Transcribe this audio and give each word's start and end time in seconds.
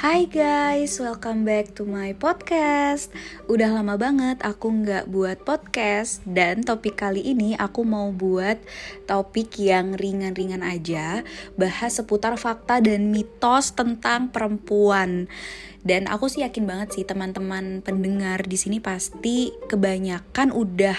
Hai 0.00 0.24
guys, 0.24 0.96
welcome 0.96 1.44
back 1.44 1.76
to 1.76 1.84
my 1.84 2.16
podcast. 2.16 3.12
Udah 3.52 3.68
lama 3.68 4.00
banget 4.00 4.40
aku 4.40 4.72
nggak 4.72 5.12
buat 5.12 5.44
podcast 5.44 6.24
Dan 6.24 6.64
topik 6.64 6.96
kali 6.96 7.20
ini 7.20 7.52
aku 7.52 7.84
mau 7.84 8.08
buat 8.08 8.56
topik 9.04 9.60
yang 9.60 9.92
ringan-ringan 9.92 10.64
aja 10.64 11.20
Bahas 11.52 12.00
seputar 12.00 12.40
fakta 12.40 12.80
dan 12.80 13.12
mitos 13.12 13.76
tentang 13.76 14.32
perempuan. 14.32 15.28
Dan 15.84 16.08
aku 16.08 16.32
sih 16.32 16.48
yakin 16.48 16.64
banget 16.64 16.96
sih 16.96 17.04
teman-teman 17.04 17.84
pendengar 17.84 18.40
di 18.48 18.56
sini 18.56 18.80
pasti 18.80 19.52
kebanyakan 19.68 20.56
udah 20.56 20.96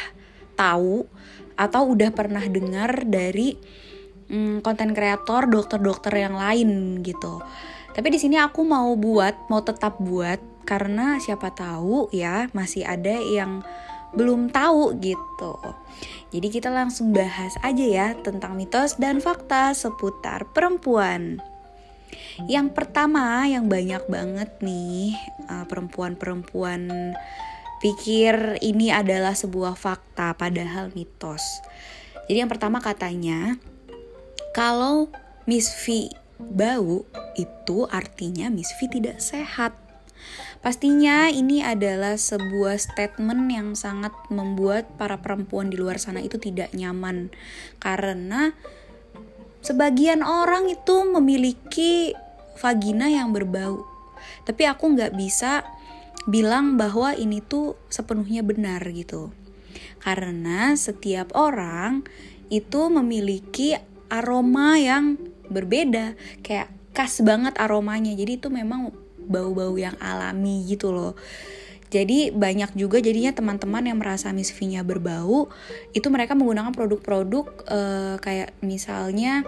tahu 0.54 1.10
Atau 1.58 1.98
udah 1.98 2.14
pernah 2.14 2.46
dengar 2.46 3.02
dari 3.10 3.58
hmm, 4.30 4.62
konten 4.62 4.94
kreator, 4.94 5.50
dokter-dokter 5.50 6.14
yang 6.22 6.38
lain 6.38 7.02
gitu 7.02 7.42
tapi 7.92 8.08
di 8.12 8.20
sini 8.20 8.40
aku 8.40 8.64
mau 8.64 8.96
buat, 8.96 9.48
mau 9.52 9.62
tetap 9.64 10.00
buat 10.00 10.40
karena 10.64 11.20
siapa 11.20 11.52
tahu 11.52 12.08
ya 12.16 12.48
masih 12.56 12.88
ada 12.88 13.20
yang 13.20 13.66
belum 14.12 14.52
tahu 14.52 15.00
gitu. 15.00 15.56
Jadi 16.32 16.48
kita 16.48 16.72
langsung 16.72 17.12
bahas 17.12 17.56
aja 17.64 17.84
ya 17.84 18.08
tentang 18.20 18.56
mitos 18.56 19.00
dan 19.00 19.20
fakta 19.24 19.72
seputar 19.76 20.48
perempuan. 20.52 21.40
Yang 22.48 22.76
pertama 22.76 23.44
yang 23.48 23.68
banyak 23.68 24.04
banget 24.08 24.52
nih 24.64 25.16
uh, 25.48 25.68
perempuan-perempuan 25.68 27.16
pikir 27.84 28.62
ini 28.62 28.94
adalah 28.94 29.36
sebuah 29.36 29.76
fakta 29.76 30.36
padahal 30.36 30.92
mitos. 30.96 31.44
Jadi 32.28 32.38
yang 32.46 32.52
pertama 32.52 32.80
katanya 32.80 33.60
kalau 34.56 35.12
Miss 35.48 35.72
V 35.84 36.12
bau 36.50 37.06
itu 37.38 37.86
artinya 37.90 38.50
Miss 38.50 38.74
V 38.80 38.90
tidak 38.90 39.22
sehat. 39.22 39.78
Pastinya 40.62 41.26
ini 41.26 41.66
adalah 41.66 42.14
sebuah 42.22 42.78
statement 42.78 43.50
yang 43.50 43.74
sangat 43.74 44.14
membuat 44.30 44.86
para 44.94 45.18
perempuan 45.18 45.74
di 45.74 45.78
luar 45.82 45.98
sana 45.98 46.22
itu 46.22 46.38
tidak 46.38 46.70
nyaman 46.78 47.34
karena 47.82 48.54
sebagian 49.66 50.22
orang 50.22 50.70
itu 50.70 51.02
memiliki 51.10 52.14
vagina 52.62 53.10
yang 53.10 53.34
berbau. 53.34 53.90
Tapi 54.46 54.70
aku 54.70 54.94
nggak 54.94 55.18
bisa 55.18 55.66
bilang 56.30 56.78
bahwa 56.78 57.18
ini 57.18 57.42
tuh 57.42 57.74
sepenuhnya 57.90 58.46
benar 58.46 58.86
gitu. 58.94 59.34
Karena 59.98 60.78
setiap 60.78 61.34
orang 61.34 62.06
itu 62.54 62.90
memiliki 62.94 63.74
aroma 64.12 64.78
yang 64.78 65.18
berbeda 65.52 66.16
kayak 66.42 66.72
khas 66.96 67.20
banget 67.22 67.56
aromanya. 67.60 68.16
Jadi 68.16 68.40
itu 68.40 68.48
memang 68.48 68.96
bau-bau 69.20 69.76
yang 69.78 69.96
alami 70.00 70.66
gitu 70.68 70.92
loh. 70.92 71.14
Jadi 71.92 72.32
banyak 72.32 72.72
juga 72.80 73.04
jadinya 73.04 73.36
teman-teman 73.36 73.84
yang 73.84 74.00
merasa 74.00 74.32
Miss 74.32 74.56
V-nya 74.56 74.80
berbau 74.80 75.52
itu 75.92 76.08
mereka 76.08 76.40
menggunakan 76.40 76.72
produk-produk 76.72 77.52
uh, 77.68 78.16
kayak 78.24 78.56
misalnya 78.64 79.44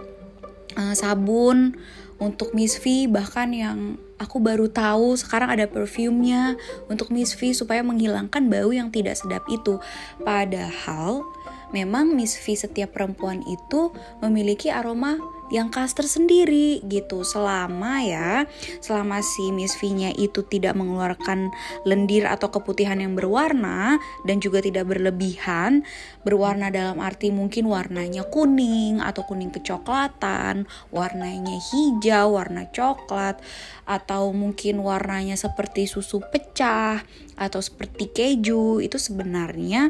uh, 0.76 0.92
sabun 0.92 1.80
untuk 2.20 2.52
Miss 2.52 2.76
V 2.84 3.08
bahkan 3.08 3.48
yang 3.56 3.96
aku 4.20 4.44
baru 4.44 4.68
tahu 4.68 5.16
sekarang 5.16 5.56
ada 5.56 5.72
perfumenya 5.72 6.60
untuk 6.92 7.16
Miss 7.16 7.32
V 7.32 7.56
supaya 7.56 7.80
menghilangkan 7.80 8.52
bau 8.52 8.76
yang 8.76 8.92
tidak 8.92 9.16
sedap 9.20 9.48
itu. 9.48 9.80
Padahal 10.20 11.24
memang 11.72 12.12
Miss 12.12 12.36
V 12.36 12.60
setiap 12.60 12.92
perempuan 12.92 13.40
itu 13.48 13.96
memiliki 14.20 14.68
aroma 14.68 15.16
yang 15.52 15.74
khas 15.74 15.98
tersendiri 15.98 16.80
gitu. 16.88 17.26
Selama 17.26 18.04
ya 18.04 18.46
selama 18.80 19.20
si 19.24 19.52
Miss 19.52 19.76
V-nya 19.80 20.14
itu 20.16 20.46
tidak 20.46 20.78
mengeluarkan 20.78 21.52
lendir 21.84 22.30
atau 22.30 22.52
keputihan 22.54 23.00
yang 23.00 23.18
berwarna 23.18 23.98
dan 24.24 24.40
juga 24.40 24.64
tidak 24.64 24.88
berlebihan 24.88 25.84
berwarna 26.24 26.72
dalam 26.72 27.04
arti 27.04 27.32
mungkin 27.34 27.68
warnanya 27.68 28.24
kuning 28.28 29.04
atau 29.04 29.28
kuning 29.28 29.52
kecoklatan 29.52 30.70
warnanya 30.90 31.60
hijau 31.72 32.40
warna 32.40 32.70
coklat 32.72 33.40
atau 33.84 34.32
mungkin 34.32 34.80
warnanya 34.80 35.36
seperti 35.36 35.88
susu 35.90 36.24
pecah 36.24 37.04
atau 37.40 37.60
seperti 37.60 38.10
keju 38.12 38.80
itu 38.84 38.98
sebenarnya 38.98 39.90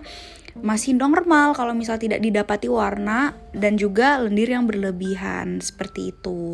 masih 0.59 0.93
normal 0.93 1.57
kalau 1.57 1.73
misal 1.73 1.97
tidak 1.97 2.21
didapati 2.21 2.69
warna 2.69 3.33
dan 3.57 3.73
juga 3.73 4.21
lendir 4.21 4.53
yang 4.53 4.69
berlebihan 4.69 5.57
seperti 5.57 6.13
itu. 6.13 6.53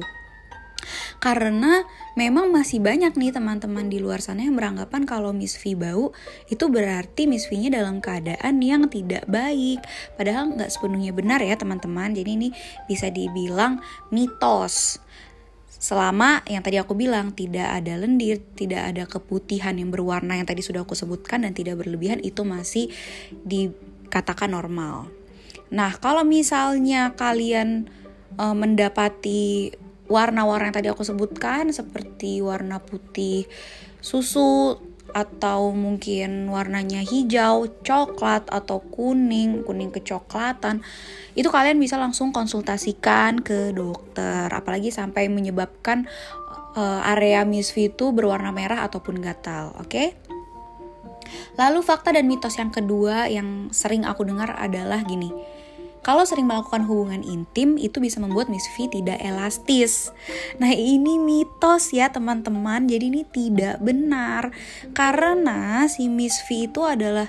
Karena 1.20 1.84
memang 2.16 2.48
masih 2.48 2.80
banyak 2.80 3.12
nih 3.20 3.36
teman-teman 3.36 3.92
di 3.92 4.00
luar 4.00 4.24
sana 4.24 4.48
yang 4.48 4.56
beranggapan 4.56 5.04
kalau 5.04 5.36
Miss 5.36 5.60
V 5.60 5.76
bau 5.76 6.16
itu 6.48 6.66
berarti 6.72 7.28
Miss 7.28 7.52
V-nya 7.52 7.76
dalam 7.84 8.00
keadaan 8.00 8.64
yang 8.64 8.88
tidak 8.88 9.28
baik. 9.28 9.84
Padahal 10.16 10.56
nggak 10.56 10.72
sepenuhnya 10.72 11.12
benar 11.12 11.44
ya 11.44 11.60
teman-teman. 11.60 12.16
Jadi 12.16 12.32
ini 12.40 12.50
bisa 12.88 13.12
dibilang 13.12 13.84
mitos. 14.16 15.04
Selama 15.80 16.44
yang 16.44 16.60
tadi 16.60 16.76
aku 16.76 16.92
bilang 16.92 17.32
tidak 17.32 17.72
ada 17.72 17.96
lendir, 17.96 18.44
tidak 18.60 18.92
ada 18.92 19.04
keputihan 19.08 19.72
yang 19.80 19.96
berwarna 19.96 20.36
yang 20.36 20.44
tadi 20.44 20.60
sudah 20.60 20.84
aku 20.84 20.92
sebutkan 20.92 21.48
dan 21.48 21.56
tidak 21.56 21.80
berlebihan 21.80 22.20
itu 22.20 22.44
masih 22.44 22.92
di 23.32 23.72
katakan 24.12 24.52
normal. 24.52 25.08
Nah, 25.72 25.96
kalau 25.96 26.28
misalnya 26.28 27.16
kalian 27.16 27.88
e, 28.36 28.46
mendapati 28.52 29.72
warna-warna 30.12 30.68
yang 30.68 30.76
tadi 30.76 30.90
aku 30.92 31.08
sebutkan 31.08 31.72
seperti 31.72 32.44
warna 32.44 32.84
putih 32.84 33.48
susu 34.04 34.84
atau 35.12 35.72
mungkin 35.74 36.48
warnanya 36.50 37.02
hijau, 37.04 37.70
coklat 37.82 38.48
atau 38.50 38.82
kuning, 38.82 39.62
kuning 39.64 39.90
kecoklatan, 39.90 40.82
itu 41.34 41.48
kalian 41.48 41.78
bisa 41.78 41.96
langsung 41.96 42.34
konsultasikan 42.34 43.42
ke 43.42 43.76
dokter. 43.76 44.50
Apalagi 44.50 44.90
sampai 44.94 45.28
menyebabkan 45.30 46.10
uh, 46.76 47.02
area 47.16 47.44
misfi 47.44 47.90
itu 47.92 48.12
berwarna 48.16 48.54
merah 48.54 48.86
ataupun 48.86 49.22
gatal, 49.22 49.74
oke? 49.78 49.90
Okay? 49.90 50.08
Lalu 51.60 51.80
fakta 51.86 52.16
dan 52.16 52.26
mitos 52.26 52.58
yang 52.58 52.72
kedua 52.74 53.30
yang 53.30 53.70
sering 53.70 54.08
aku 54.08 54.26
dengar 54.26 54.56
adalah 54.58 55.04
gini. 55.06 55.59
Kalau 56.00 56.24
sering 56.24 56.48
melakukan 56.48 56.88
hubungan 56.88 57.22
intim 57.22 57.76
itu 57.76 58.00
bisa 58.00 58.24
membuat 58.24 58.48
Miss 58.48 58.66
V 58.76 58.88
tidak 58.88 59.20
elastis. 59.20 60.16
Nah, 60.58 60.72
ini 60.72 61.20
mitos 61.20 61.92
ya, 61.92 62.08
teman-teman. 62.10 62.88
Jadi 62.88 63.06
ini 63.12 63.24
tidak 63.28 63.84
benar 63.84 64.56
karena 64.96 65.86
si 65.92 66.08
Miss 66.08 66.40
V 66.48 66.72
itu 66.72 66.82
adalah 66.88 67.28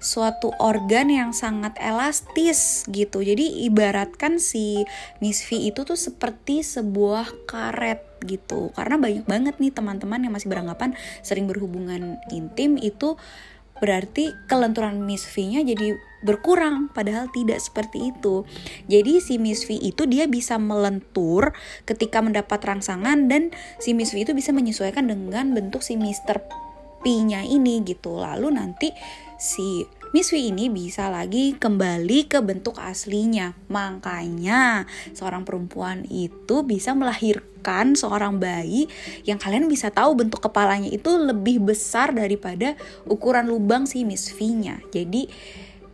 suatu 0.00 0.56
organ 0.56 1.12
yang 1.12 1.30
sangat 1.36 1.76
elastis 1.76 2.88
gitu. 2.88 3.20
Jadi 3.20 3.68
ibaratkan 3.68 4.40
si 4.40 4.88
Miss 5.20 5.44
V 5.44 5.60
itu 5.60 5.84
tuh 5.84 5.96
seperti 5.96 6.64
sebuah 6.64 7.44
karet 7.44 8.00
gitu. 8.24 8.72
Karena 8.72 8.96
banyak 8.96 9.28
banget 9.28 9.60
nih 9.60 9.72
teman-teman 9.72 10.24
yang 10.24 10.32
masih 10.32 10.48
beranggapan 10.48 10.96
sering 11.20 11.44
berhubungan 11.44 12.16
intim 12.32 12.80
itu 12.80 13.20
berarti 13.80 14.36
kelenturan 14.48 15.00
Miss 15.04 15.24
V-nya 15.24 15.64
jadi 15.64 15.96
berkurang 16.20 16.92
padahal 16.92 17.28
tidak 17.32 17.60
seperti 17.60 18.12
itu. 18.12 18.44
Jadi 18.86 19.20
si 19.20 19.40
Miss 19.40 19.64
V 19.64 19.76
itu 19.76 20.04
dia 20.04 20.28
bisa 20.28 20.60
melentur 20.60 21.52
ketika 21.88 22.20
mendapat 22.20 22.60
rangsangan 22.60 23.28
dan 23.28 23.52
si 23.80 23.96
Miss 23.96 24.12
V 24.12 24.24
itu 24.24 24.32
bisa 24.36 24.52
menyesuaikan 24.52 25.08
dengan 25.08 25.52
bentuk 25.56 25.80
si 25.80 25.96
Mr. 25.96 26.40
P-nya 27.00 27.44
ini 27.44 27.80
gitu. 27.84 28.20
Lalu 28.20 28.52
nanti 28.52 28.92
si 29.40 29.88
Miss 30.10 30.34
V 30.34 30.42
ini 30.42 30.66
bisa 30.66 31.06
lagi 31.06 31.54
kembali 31.54 32.26
ke 32.26 32.42
bentuk 32.42 32.76
aslinya. 32.82 33.54
Makanya 33.70 34.84
seorang 35.14 35.46
perempuan 35.46 36.02
itu 36.10 36.66
bisa 36.66 36.92
melahirkan 36.98 37.94
seorang 37.94 38.42
bayi 38.42 38.90
yang 39.22 39.38
kalian 39.38 39.70
bisa 39.70 39.88
tahu 39.94 40.18
bentuk 40.18 40.42
kepalanya 40.42 40.90
itu 40.90 41.14
lebih 41.14 41.62
besar 41.62 42.10
daripada 42.10 42.74
ukuran 43.06 43.48
lubang 43.48 43.86
si 43.86 44.02
Miss 44.02 44.34
V-nya. 44.34 44.82
Jadi 44.90 45.30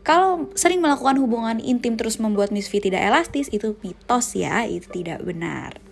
kalau 0.07 0.55
sering 0.55 0.79
melakukan 0.79 1.19
hubungan 1.19 1.59
intim 1.59 1.99
terus 1.99 2.23
membuat 2.23 2.55
Miss 2.55 2.71
V 2.71 2.79
tidak 2.79 3.03
elastis 3.03 3.51
itu 3.51 3.75
mitos 3.83 4.39
ya, 4.39 4.63
itu 4.63 4.87
tidak 5.03 5.27
benar. 5.27 5.83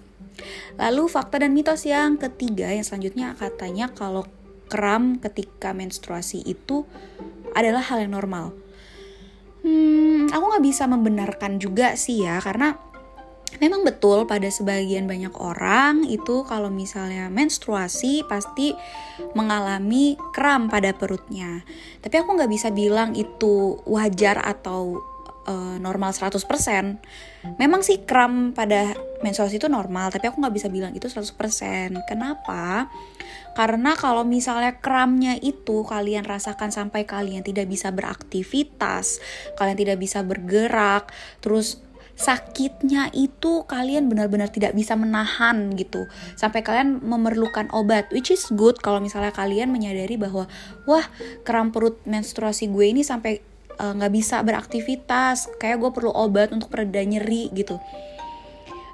Lalu 0.78 1.10
fakta 1.10 1.42
dan 1.42 1.50
mitos 1.50 1.82
yang 1.82 2.14
ketiga 2.14 2.70
yang 2.70 2.86
selanjutnya 2.86 3.34
katanya 3.34 3.90
kalau 3.90 4.22
kram 4.70 5.18
ketika 5.18 5.74
menstruasi 5.74 6.46
itu 6.46 6.86
adalah 7.58 7.82
hal 7.82 8.06
yang 8.06 8.14
normal. 8.14 8.54
Hmm, 9.66 10.30
aku 10.30 10.44
nggak 10.46 10.64
bisa 10.64 10.86
membenarkan 10.86 11.58
juga 11.58 11.98
sih 11.98 12.22
ya, 12.22 12.38
karena 12.38 12.78
memang 13.62 13.86
betul 13.86 14.24
pada 14.24 14.46
sebagian 14.50 15.06
banyak 15.06 15.34
orang 15.38 16.06
itu 16.06 16.42
kalau 16.46 16.70
misalnya 16.72 17.30
menstruasi 17.30 18.26
pasti 18.26 18.74
mengalami 19.36 20.18
kram 20.32 20.66
pada 20.70 20.94
perutnya. 20.94 21.62
Tapi 22.02 22.14
aku 22.18 22.34
nggak 22.34 22.50
bisa 22.50 22.74
bilang 22.74 23.14
itu 23.14 23.78
wajar 23.86 24.42
atau 24.42 25.14
uh, 25.48 25.76
normal 25.80 26.12
100% 26.12 26.40
Memang 27.60 27.80
sih 27.84 28.02
kram 28.08 28.56
pada 28.56 28.96
menstruasi 29.20 29.60
itu 29.60 29.68
normal 29.68 30.08
Tapi 30.12 30.28
aku 30.28 30.40
nggak 30.40 30.54
bisa 30.54 30.68
bilang 30.72 30.92
itu 30.96 31.06
100% 31.06 31.36
Kenapa? 32.08 32.88
Karena 33.54 33.94
kalau 33.94 34.26
misalnya 34.26 34.80
kramnya 34.80 35.38
itu 35.38 35.84
kalian 35.86 36.26
rasakan 36.26 36.72
sampai 36.74 37.06
kalian 37.06 37.44
tidak 37.44 37.68
bisa 37.68 37.92
beraktivitas 37.92 39.20
Kalian 39.60 39.78
tidak 39.78 39.98
bisa 40.00 40.24
bergerak 40.24 41.12
Terus 41.44 41.80
sakitnya 42.14 43.10
itu 43.10 43.66
kalian 43.66 44.06
benar-benar 44.06 44.46
tidak 44.50 44.72
bisa 44.72 44.94
menahan 44.94 45.74
gitu. 45.74 46.06
Sampai 46.38 46.62
kalian 46.62 47.02
memerlukan 47.02 47.66
obat 47.74 48.10
which 48.14 48.30
is 48.30 48.46
good 48.54 48.78
kalau 48.78 49.02
misalnya 49.02 49.34
kalian 49.34 49.74
menyadari 49.74 50.14
bahwa 50.14 50.46
wah 50.86 51.06
kram 51.42 51.74
perut 51.74 51.98
menstruasi 52.06 52.70
gue 52.70 52.86
ini 52.94 53.02
sampai 53.02 53.42
eh, 53.74 53.92
nggak 53.98 54.12
uh, 54.12 54.14
bisa 54.14 54.40
beraktivitas 54.46 55.50
kayak 55.58 55.82
gue 55.82 55.90
perlu 55.90 56.14
obat 56.14 56.54
untuk 56.54 56.70
pereda 56.70 57.02
nyeri 57.02 57.50
gitu. 57.50 57.82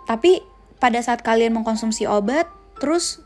Tapi 0.09 0.41
pada 0.81 0.99
saat 1.05 1.21
kalian 1.21 1.53
mengkonsumsi 1.61 2.09
obat 2.09 2.49
terus 2.81 3.21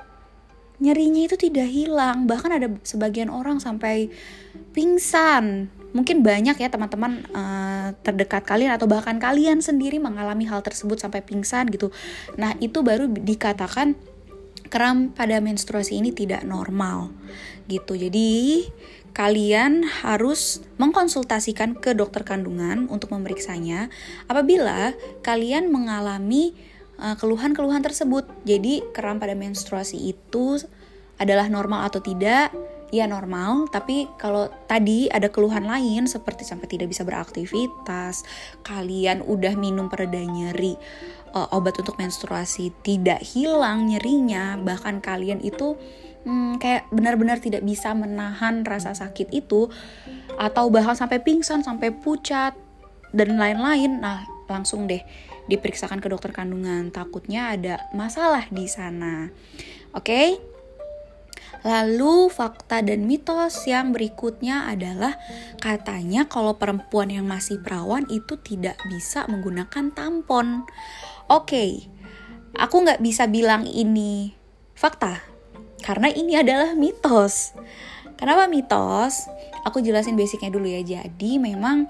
nyerinya 0.82 1.30
itu 1.30 1.38
tidak 1.38 1.70
hilang. 1.70 2.26
Bahkan 2.26 2.50
ada 2.50 2.68
sebagian 2.82 3.30
orang 3.30 3.62
sampai 3.62 4.10
pingsan 4.74 5.70
mungkin 5.94 6.26
banyak 6.26 6.58
ya 6.58 6.68
teman-teman 6.68 7.22
uh, 7.30 7.94
terdekat 8.02 8.42
kalian 8.42 8.74
atau 8.74 8.90
bahkan 8.90 9.16
kalian 9.22 9.62
sendiri 9.62 10.02
mengalami 10.02 10.44
hal 10.50 10.60
tersebut 10.60 10.98
sampai 10.98 11.22
pingsan 11.22 11.70
gitu. 11.70 11.94
Nah, 12.34 12.58
itu 12.58 12.82
baru 12.82 13.06
dikatakan 13.06 13.94
kram 14.68 15.14
pada 15.14 15.38
menstruasi 15.38 16.02
ini 16.02 16.10
tidak 16.10 16.42
normal 16.42 17.14
gitu. 17.70 17.94
Jadi, 17.94 18.66
kalian 19.14 19.86
harus 20.02 20.66
mengkonsultasikan 20.82 21.78
ke 21.78 21.94
dokter 21.94 22.26
kandungan 22.26 22.90
untuk 22.90 23.14
memeriksanya 23.14 23.86
apabila 24.26 24.98
kalian 25.22 25.70
mengalami 25.70 26.58
uh, 26.98 27.14
keluhan-keluhan 27.14 27.86
tersebut. 27.86 28.26
Jadi, 28.42 28.82
kram 28.90 29.22
pada 29.22 29.38
menstruasi 29.38 30.10
itu 30.10 30.58
adalah 31.22 31.46
normal 31.46 31.86
atau 31.86 32.02
tidak 32.02 32.50
ya 32.94 33.10
normal 33.10 33.66
tapi 33.74 34.06
kalau 34.14 34.46
tadi 34.70 35.10
ada 35.10 35.26
keluhan 35.26 35.66
lain 35.66 36.06
seperti 36.06 36.46
sampai 36.46 36.70
tidak 36.70 36.94
bisa 36.94 37.02
beraktivitas 37.02 38.22
kalian 38.62 39.26
udah 39.26 39.58
minum 39.58 39.90
pereda 39.90 40.22
nyeri 40.22 40.78
uh, 41.34 41.50
obat 41.50 41.74
untuk 41.82 41.98
menstruasi 41.98 42.70
tidak 42.86 43.18
hilang 43.26 43.90
nyerinya 43.90 44.54
bahkan 44.62 45.02
kalian 45.02 45.42
itu 45.42 45.74
hmm, 46.22 46.62
kayak 46.62 46.86
benar-benar 46.94 47.42
tidak 47.42 47.66
bisa 47.66 47.90
menahan 47.98 48.62
rasa 48.62 48.94
sakit 48.94 49.34
itu 49.34 49.66
atau 50.38 50.70
bahkan 50.70 50.94
sampai 50.94 51.18
pingsan 51.18 51.66
sampai 51.66 51.90
pucat 51.90 52.54
dan 53.10 53.34
lain-lain 53.34 53.98
nah 53.98 54.22
langsung 54.46 54.86
deh 54.86 55.02
diperiksakan 55.50 55.98
ke 55.98 56.06
dokter 56.06 56.30
kandungan 56.30 56.94
takutnya 56.94 57.50
ada 57.50 57.90
masalah 57.90 58.46
di 58.54 58.70
sana 58.70 59.34
oke 59.90 60.06
okay? 60.06 60.53
Lalu 61.64 62.28
fakta 62.28 62.84
dan 62.84 63.08
mitos 63.08 63.64
yang 63.64 63.96
berikutnya 63.96 64.68
adalah 64.68 65.16
katanya 65.56 66.28
kalau 66.28 66.60
perempuan 66.60 67.08
yang 67.08 67.24
masih 67.24 67.56
perawan 67.64 68.04
itu 68.12 68.36
tidak 68.44 68.76
bisa 68.92 69.24
menggunakan 69.32 69.88
tampon. 69.96 70.68
Oke, 71.26 71.48
okay, 71.48 71.70
aku 72.60 72.84
nggak 72.84 73.00
bisa 73.00 73.24
bilang 73.32 73.64
ini 73.64 74.36
fakta 74.76 75.24
karena 75.80 76.12
ini 76.12 76.36
adalah 76.36 76.76
mitos. 76.76 77.56
Kenapa 78.20 78.44
mitos? 78.44 79.24
Aku 79.64 79.80
jelasin 79.80 80.20
basicnya 80.20 80.52
dulu 80.52 80.68
ya. 80.68 80.84
Jadi 80.84 81.40
memang 81.40 81.88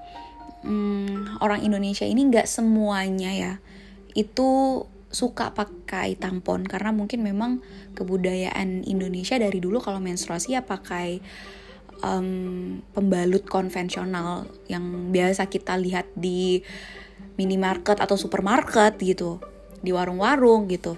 hmm, 0.63 1.43
orang 1.43 1.61
Indonesia 1.67 2.07
ini 2.07 2.31
nggak 2.31 2.47
semuanya 2.47 3.31
ya 3.35 3.53
itu 4.15 4.81
suka 5.09 5.55
pakai 5.55 6.17
tampon 6.19 6.67
karena 6.67 6.91
mungkin 6.91 7.23
memang 7.23 7.63
kebudayaan 7.95 8.83
Indonesia 8.83 9.39
dari 9.39 9.63
dulu 9.63 9.79
kalau 9.79 10.03
menstruasi 10.03 10.57
ya 10.57 10.61
pakai 10.65 11.23
um, 12.03 12.81
pembalut 12.91 13.47
konvensional 13.47 14.49
yang 14.67 15.13
biasa 15.13 15.47
kita 15.47 15.79
lihat 15.79 16.09
di 16.17 16.59
minimarket 17.39 17.99
atau 17.99 18.19
supermarket 18.19 18.99
gitu 18.99 19.39
di 19.79 19.93
warung-warung 19.93 20.67
gitu. 20.67 20.97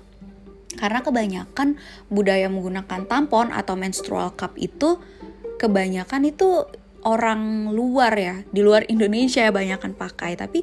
Karena 0.77 1.01
kebanyakan 1.01 1.77
budaya 2.07 2.47
menggunakan 2.49 3.09
tampon 3.09 3.49
atau 3.49 3.73
menstrual 3.73 4.33
cup 4.37 4.53
itu 4.61 5.01
kebanyakan 5.57 6.29
itu 6.29 6.69
orang 7.01 7.73
luar 7.73 8.13
ya 8.13 8.35
di 8.53 8.61
luar 8.61 8.85
Indonesia 8.85 9.41
ya 9.41 9.51
banyakan 9.51 9.97
pakai. 9.97 10.37
Tapi 10.37 10.61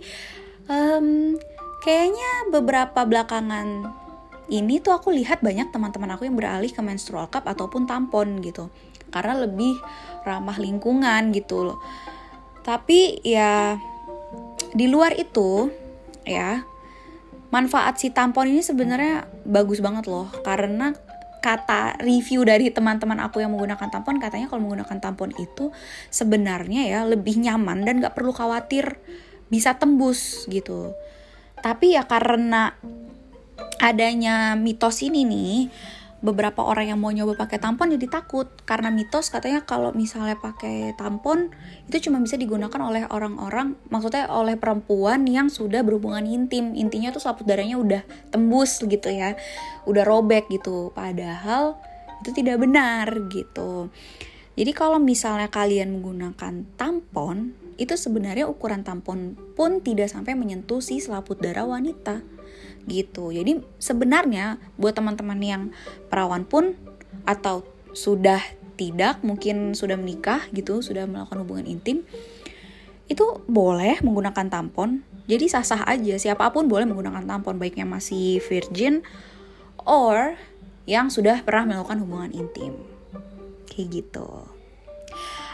um, 0.70 1.35
kayaknya 1.84 2.48
beberapa 2.48 3.04
belakangan 3.04 3.92
ini 4.48 4.81
tuh 4.81 4.96
aku 4.96 5.12
lihat 5.12 5.44
banyak 5.44 5.69
teman-teman 5.69 6.16
aku 6.16 6.25
yang 6.25 6.36
beralih 6.36 6.72
ke 6.72 6.81
menstrual 6.81 7.28
cup 7.28 7.44
ataupun 7.44 7.84
tampon 7.84 8.40
gitu. 8.40 8.72
Karena 9.12 9.44
lebih 9.44 9.76
ramah 10.25 10.56
lingkungan 10.56 11.32
gitu 11.36 11.72
loh. 11.72 11.78
Tapi 12.64 13.20
ya 13.20 13.76
di 14.72 14.88
luar 14.88 15.16
itu 15.16 15.69
ya 16.25 16.64
manfaat 17.52 18.00
si 18.00 18.10
tampon 18.10 18.48
ini 18.48 18.64
sebenarnya 18.64 19.28
bagus 19.44 19.81
banget 19.84 20.08
loh. 20.08 20.28
Karena 20.44 20.92
kata 21.44 22.00
review 22.00 22.40
dari 22.48 22.72
teman-teman 22.72 23.20
aku 23.20 23.44
yang 23.44 23.52
menggunakan 23.52 23.92
tampon 23.92 24.16
katanya 24.16 24.48
kalau 24.48 24.64
menggunakan 24.64 24.96
tampon 24.96 25.36
itu 25.36 25.69
sebenarnya 26.08 26.88
ya 26.88 27.00
lebih 27.04 27.36
nyaman 27.36 27.84
dan 27.84 28.00
gak 28.00 28.16
perlu 28.16 28.32
khawatir 28.32 28.96
bisa 29.52 29.76
tembus 29.76 30.48
gitu 30.48 30.96
tapi 31.64 31.96
ya 31.96 32.05
karena 32.05 32.76
adanya 33.81 34.52
mitos 34.52 35.00
ini 35.00 35.25
nih, 35.25 35.72
beberapa 36.20 36.61
orang 36.61 36.93
yang 36.93 37.00
mau 37.00 37.08
nyoba 37.08 37.40
pakai 37.40 37.56
tampon 37.56 37.96
jadi 37.96 38.20
takut. 38.20 38.52
Karena 38.69 38.93
mitos 38.93 39.32
katanya 39.32 39.64
kalau 39.64 39.96
misalnya 39.96 40.37
pakai 40.37 40.93
tampon 40.96 41.49
itu 41.88 42.08
cuma 42.08 42.20
bisa 42.20 42.37
digunakan 42.37 42.76
oleh 42.84 43.08
orang-orang 43.08 43.81
maksudnya 43.88 44.28
oleh 44.28 44.61
perempuan 44.61 45.25
yang 45.25 45.49
sudah 45.49 45.81
berhubungan 45.81 46.28
intim. 46.28 46.76
Intinya 46.76 47.12
tuh 47.16 47.25
selaput 47.25 47.49
darahnya 47.49 47.81
udah 47.81 48.05
tembus 48.28 48.84
gitu 48.84 49.08
ya 49.08 49.32
udah 49.88 50.05
robek 50.05 50.52
gitu. 50.52 50.93
Padahal 50.93 51.81
itu 52.20 52.44
tidak 52.44 52.60
benar 52.60 53.08
gitu 53.32 53.88
jadi 54.54 54.70
kalau 54.70 55.02
misalnya 55.02 55.50
kalian 55.50 55.98
menggunakan 55.98 56.62
tampon 56.78 57.58
itu 57.74 57.98
sebenarnya 57.98 58.46
ukuran 58.46 58.86
tampon 58.86 59.34
pun 59.58 59.82
tidak 59.82 60.06
sampai 60.06 60.38
menyentuh 60.38 60.78
si 60.78 61.02
selaput 61.02 61.42
darah 61.42 61.66
wanita 61.66 62.22
gitu. 62.86 63.34
Jadi 63.34 63.66
sebenarnya 63.82 64.62
buat 64.78 64.94
teman-teman 64.94 65.40
yang 65.42 65.62
perawan 66.06 66.46
pun 66.46 66.79
atau 67.26 67.67
sudah 67.90 68.38
tidak 68.79 69.22
mungkin 69.26 69.74
sudah 69.74 69.98
menikah 69.98 70.46
gitu, 70.55 70.82
sudah 70.82 71.06
melakukan 71.06 71.43
hubungan 71.43 71.67
intim 71.67 72.06
itu 73.05 73.43
boleh 73.50 74.00
menggunakan 74.00 74.48
tampon. 74.48 75.05
Jadi 75.24 75.48
sah-sah 75.48 75.84
aja 75.88 76.14
siapa 76.20 76.52
pun 76.52 76.69
boleh 76.69 76.86
menggunakan 76.86 77.24
tampon 77.24 77.56
baiknya 77.56 77.88
masih 77.88 78.40
virgin 78.44 79.02
or 79.82 80.36
yang 80.84 81.08
sudah 81.08 81.40
pernah 81.43 81.74
melakukan 81.74 82.00
hubungan 82.05 82.32
intim. 82.32 82.94
Kayak 83.74 83.88
gitu. 83.90 84.28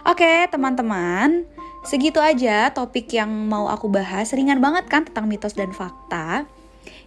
Oke, 0.05 0.49
teman-teman, 0.53 1.49
Segitu 1.81 2.21
aja 2.21 2.69
topik 2.77 3.09
yang 3.09 3.33
mau 3.33 3.65
aku 3.73 3.89
bahas. 3.89 4.37
Ringan 4.37 4.61
banget 4.61 4.85
kan 4.93 5.09
tentang 5.09 5.25
mitos 5.25 5.57
dan 5.57 5.73
fakta 5.73 6.45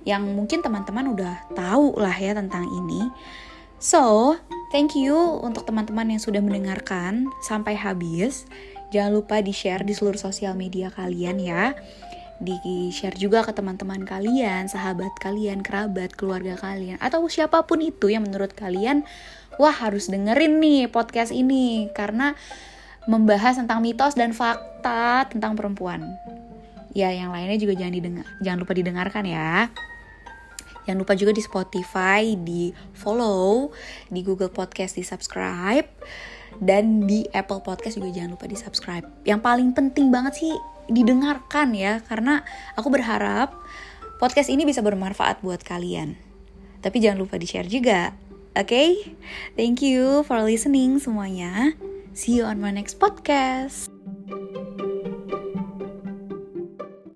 yang 0.03 0.25
mungkin 0.33 0.65
teman-teman 0.65 1.13
udah 1.13 1.35
tahu 1.53 1.93
lah 2.01 2.13
ya 2.17 2.33
tentang 2.33 2.65
ini. 2.65 3.05
So, 3.77 4.35
thank 4.73 4.97
you 4.97 5.13
untuk 5.45 5.69
teman-teman 5.69 6.17
yang 6.17 6.21
sudah 6.21 6.41
mendengarkan 6.41 7.29
sampai 7.45 7.77
habis. 7.77 8.49
Jangan 8.89 9.13
lupa 9.13 9.41
di-share 9.45 9.85
di 9.85 9.93
seluruh 9.93 10.17
sosial 10.17 10.57
media 10.57 10.89
kalian 10.89 11.37
ya. 11.37 11.77
Di-share 12.41 13.15
juga 13.15 13.45
ke 13.45 13.53
teman-teman 13.53 14.03
kalian, 14.03 14.65
sahabat 14.67 15.13
kalian, 15.21 15.61
kerabat, 15.61 16.17
keluarga 16.17 16.57
kalian, 16.57 16.97
atau 16.97 17.23
siapa 17.29 17.63
pun 17.63 17.79
itu 17.79 18.09
yang 18.09 18.25
menurut 18.25 18.51
kalian, 18.57 19.05
wah 19.61 19.73
harus 19.73 20.09
dengerin 20.09 20.57
nih 20.59 20.89
podcast 20.89 21.29
ini 21.33 21.89
karena 21.93 22.33
membahas 23.05 23.59
tentang 23.59 23.83
mitos 23.83 24.15
dan 24.15 24.31
fakta 24.31 25.27
tentang 25.27 25.59
perempuan. 25.59 26.07
Ya, 26.93 27.09
yang 27.09 27.33
lainnya 27.33 27.57
juga 27.57 27.73
jangan 27.73 27.93
didengar, 27.97 28.25
jangan 28.39 28.59
lupa 28.61 28.73
didengarkan 28.77 29.23
ya. 29.25 29.67
Jangan 30.83 30.99
lupa 30.99 31.13
juga 31.15 31.31
di 31.31 31.41
Spotify, 31.41 32.21
di 32.35 32.69
follow, 32.93 33.71
di 34.11 34.19
Google 34.19 34.51
Podcast 34.51 34.99
di 34.99 35.03
subscribe, 35.03 35.87
dan 36.59 37.07
di 37.07 37.23
Apple 37.31 37.63
Podcast 37.63 37.97
juga 37.97 38.11
jangan 38.11 38.35
lupa 38.35 38.45
di 38.45 38.57
subscribe. 38.59 39.07
Yang 39.23 39.41
paling 39.41 39.69
penting 39.71 40.11
banget 40.11 40.43
sih 40.43 40.53
didengarkan 40.91 41.71
ya, 41.73 42.03
karena 42.03 42.43
aku 42.75 42.91
berharap 42.91 43.55
podcast 44.19 44.51
ini 44.51 44.67
bisa 44.67 44.83
bermanfaat 44.83 45.39
buat 45.39 45.63
kalian. 45.63 46.19
Tapi 46.83 46.99
jangan 46.99 47.23
lupa 47.23 47.39
di 47.39 47.47
share 47.47 47.71
juga. 47.71 48.11
Okay? 48.53 49.15
thank 49.57 49.81
you 49.81 50.23
for 50.23 50.41
listening 50.41 50.99
semuanya. 51.01 51.73
See 52.13 52.37
you 52.37 52.45
on 52.45 52.61
my 52.61 52.69
next 52.69 53.01
podcast. 53.01 53.89